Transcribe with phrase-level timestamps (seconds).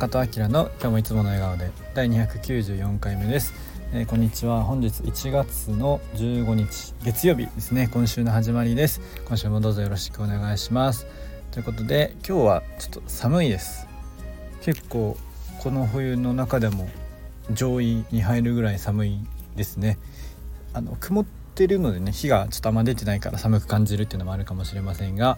[0.00, 3.52] 中戸明の今日もいつもの笑顔で第294回目です、
[3.92, 4.62] えー、こんにちは。
[4.62, 7.86] 本日1月の15日月曜日ですね。
[7.92, 9.02] 今週の始まりです。
[9.26, 11.06] 今週もどうぞよろしくお願いします。
[11.50, 13.86] ということで今日はちょっと寒いです。
[14.62, 15.18] 結構
[15.62, 16.88] この冬の中でも
[17.52, 19.18] 上位に入るぐらい寒い
[19.54, 19.98] ですね。
[20.72, 21.24] あの曇っ
[21.54, 25.36] てるのでね日がちょっとあんま出てないから寒く感じるっていうのもあるかもしれませんが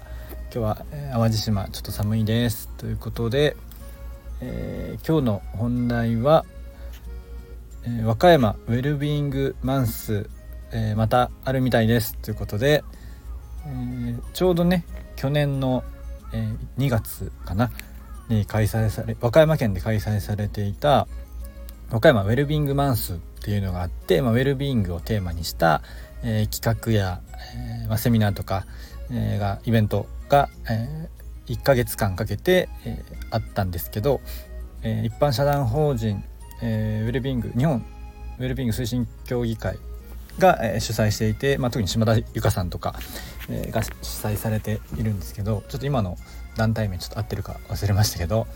[0.54, 2.68] 今日は、え、淡路島ちょっと寒いです。
[2.76, 3.56] ということで
[4.44, 6.44] えー、今日の本題は、
[7.84, 10.28] えー、和歌山ウェルビーイングマンス、
[10.72, 12.82] えー、またあるみたいですということで、
[13.64, 14.84] えちょうどね
[15.14, 15.84] 去年の、
[16.32, 17.70] え2月かな
[18.28, 21.06] に開催され和歌山県で開催されていた
[21.90, 25.82] 和歌山ウェルビーイングマンスっていうのがあって、まあ、ウェルビーイングをテーマにした、
[26.24, 27.20] え企画や、
[27.84, 28.66] えまあ、セミナーとか、
[29.12, 31.08] えがイベントが、え
[31.46, 34.20] 1ヶ月間かけて、えー、あったんですけど、
[34.82, 36.24] えー、一般社団法人、
[36.62, 37.84] えー、ウェルビング日本
[38.38, 39.78] ウェルビング推進協議会
[40.38, 42.94] が、えー、主催していて、まあ、特に島田由香さんとか、
[43.48, 46.16] えー、が主催されているんですけどちょっと今の
[46.56, 48.46] 団体名ちょっと合ってるか忘れましたけど、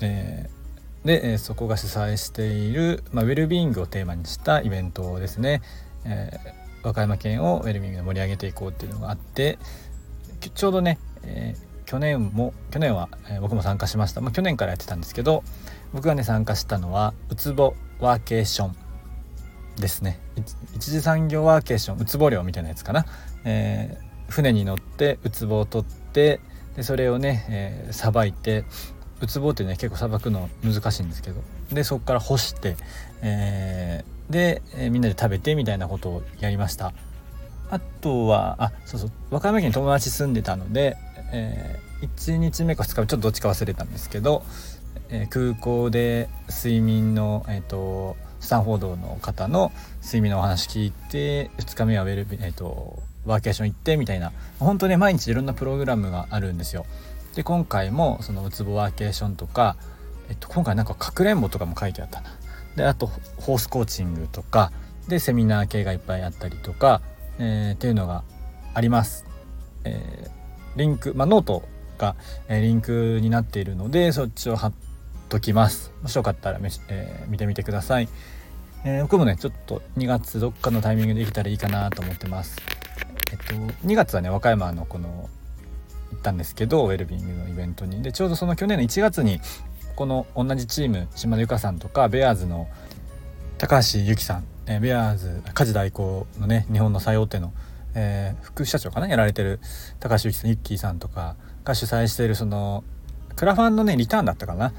[0.00, 5.62] えー、で、えー、そこが主催している、まあ、ウェルビーングをテーマにしたイベントですね、
[6.04, 9.58] えー、和歌山県をウェルビーングで盛り上げていこうっていうのがあって
[10.54, 15.44] ちょうどね、えー、去年も去年は、えー、僕も参加しました、まあ、去年からやってたんですけど
[15.92, 18.76] 僕がね参加したのはうつぼワーケーション
[19.76, 20.18] ですね。
[20.74, 23.06] 一次産業ワーケーションうつぼ漁みたいなやつかな、
[23.44, 26.40] えー、船に乗ってうつぼを取って
[26.74, 28.64] でそれをねさば、えー、いて
[29.20, 31.42] うつぼってね結構さばくの難しいんですけど。
[31.72, 32.76] でそこから干して、
[33.22, 36.92] えー、で、えー、みんなで食べてみたいなことをやりました。
[37.70, 40.96] あとはあそうそう和歌山県に友達住んでたので
[41.32, 44.44] えー、1日目か2日目ちょっとどっちか忘れたんですけど、
[45.08, 49.72] えー、空港で睡眠の、えーと、スタンフォードの方の
[50.02, 56.86] 睡眠のお話聞いて2日目はウェルビ、えーと、ワーケーション行ってみたいな本当ね毎日いろんなプログラムがあるんですよ。
[57.34, 59.76] で今回もそのうつぼワーケーションとか、
[60.28, 62.30] えっと、今回なんかかくれんぼとかも書いてあったな。
[62.76, 63.06] であと
[63.38, 64.72] ホースコーチングとか
[65.08, 67.02] でセミナー系がいっぱいあったりとか、
[67.38, 68.22] えー、っていうのが
[68.72, 69.26] あります。
[69.84, 70.43] えー
[70.76, 71.62] リンク、まあ、ノート
[71.98, 72.16] が、
[72.48, 74.72] えー、リンクになっているのでそっちを貼っ
[75.28, 75.92] ときます。
[76.02, 78.08] もしよかったらめし、えー、見てみてください、
[78.84, 82.56] えー、僕もねちょっと2月どっかのタイミングで行けたらいいかなと思ってます。
[83.32, 83.54] えっと
[83.86, 85.28] 2月はね和歌山のこの
[86.12, 88.02] 行ったんですけどウェルビングのイベントに。
[88.02, 89.40] でちょうどその去年の1月に
[89.96, 92.68] この同じチーム島田由香さんとかベアーズの
[93.58, 97.52] 高橋由紀さん、え、ベアーズ家事代行のね日本の最大手の
[97.94, 99.08] えー、副社長かな？
[99.08, 99.60] やられてる
[100.00, 102.84] 高橋由紀さんユッキーさんとかが主催しているその
[103.36, 104.72] クラファンのねリターンだったかな？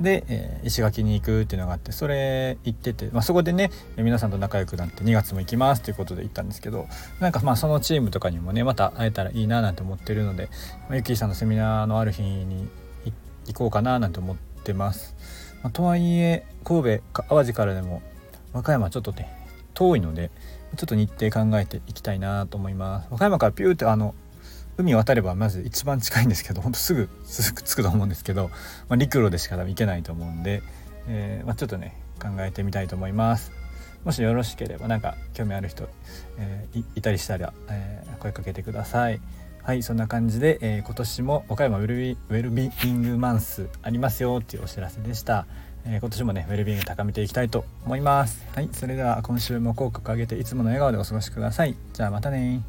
[0.00, 6.86] で、えー、石垣に行くっていうのがあってそれ行ってて、まあ、そこでね皆さんと仲良くなって2月も行きますということで行ったんですけど
[7.20, 10.48] なんかまあそのチームとかにもねまた会えたらいいななんて思ってるので、
[10.88, 12.66] まあ、ユッキーさんのセミナーのある日に
[13.46, 15.14] 行こうかななんて思ってます。
[15.62, 18.00] まあ、とはいえ神戸淡路からでも
[18.54, 19.39] 和歌山ちょっとね
[19.74, 20.30] 遠いので
[20.76, 23.08] ちょっと日程考えていきたいなと思います。
[23.10, 24.14] 和歌山からピューってあの
[24.76, 28.48] 海渡ればまず一番近いんですけどほんとすぐ着くと思うんですけど、
[28.88, 30.62] まあ、陸路でしか行けないと思うんで、
[31.08, 33.52] えー、まあ、ちょっとね考えてみたいと思います。
[34.04, 35.86] もしよろしければ何か興味ある人、
[36.38, 39.20] えー、いたりしたら、えー、声かけてください。
[39.62, 45.46] はいそんな感じで、え今年も岡山ウェルビウェルビーイングマンスありますよっていうお知らせでした。
[45.86, 48.46] えー、今年もねウェルビーイング高めていきたいと思います。
[48.54, 51.76] はいそれでは今週も口角上げていつもの笑顔でお過ごしください。
[51.92, 52.62] じゃあまたね